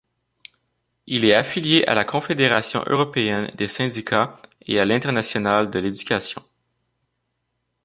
Il 1.05 1.25
est 1.25 1.35
affilié 1.35 1.83
à 1.85 1.93
la 1.93 2.03
confédération 2.03 2.83
européenne 2.87 3.51
des 3.53 3.67
syndicats 3.67 4.35
et 4.65 4.79
à 4.79 4.85
l'Internationale 4.85 5.69
de 5.69 5.77
l’éducation. 5.77 6.41